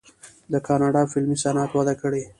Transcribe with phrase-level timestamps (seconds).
[0.51, 2.23] د کاناډا فلمي صنعت وده کړې.